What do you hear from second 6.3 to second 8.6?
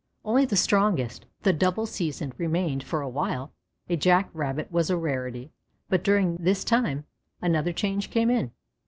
this time another change came in.